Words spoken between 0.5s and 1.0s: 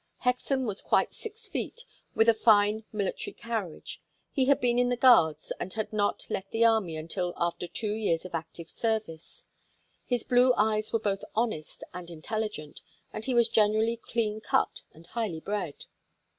was